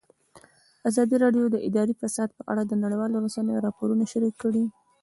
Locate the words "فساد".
2.01-2.29